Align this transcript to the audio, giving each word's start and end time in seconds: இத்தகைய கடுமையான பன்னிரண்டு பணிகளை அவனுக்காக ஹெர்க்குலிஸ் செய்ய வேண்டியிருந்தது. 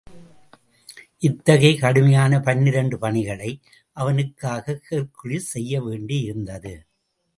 இத்தகைய 1.19 1.73
கடுமையான 1.79 2.39
பன்னிரண்டு 2.39 2.97
பணிகளை 2.97 3.51
அவனுக்காக 3.97 4.79
ஹெர்க்குலிஸ் 4.89 5.51
செய்ய 5.55 5.81
வேண்டியிருந்தது. 5.81 6.73